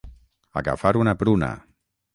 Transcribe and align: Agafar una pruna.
Agafar 0.61 0.95
una 1.03 1.15
pruna. 1.21 1.55